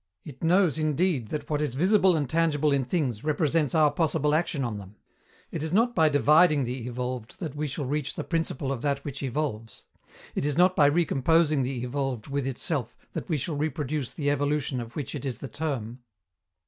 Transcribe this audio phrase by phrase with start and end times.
[0.25, 4.63] It knows indeed that what is visible and tangible in things represents our possible action
[4.63, 4.95] on them.
[5.51, 9.05] It is not by dividing the evolved that we shall reach the principle of that
[9.05, 9.85] which evolves.
[10.33, 14.81] It is not by recomposing the evolved with itself that we shall reproduce the evolution
[14.81, 15.99] of which it is the term.